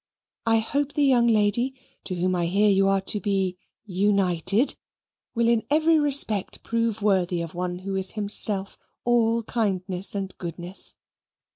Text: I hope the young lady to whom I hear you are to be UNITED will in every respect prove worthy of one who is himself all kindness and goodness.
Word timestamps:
I 0.47 0.57
hope 0.57 0.93
the 0.93 1.03
young 1.05 1.27
lady 1.27 1.75
to 2.05 2.15
whom 2.15 2.33
I 2.33 2.47
hear 2.47 2.71
you 2.71 2.87
are 2.87 3.01
to 3.01 3.19
be 3.19 3.59
UNITED 3.85 4.75
will 5.35 5.47
in 5.47 5.61
every 5.69 5.99
respect 5.99 6.63
prove 6.63 7.03
worthy 7.03 7.39
of 7.39 7.53
one 7.53 7.77
who 7.77 7.95
is 7.95 8.13
himself 8.13 8.79
all 9.05 9.43
kindness 9.43 10.15
and 10.15 10.35
goodness. 10.39 10.95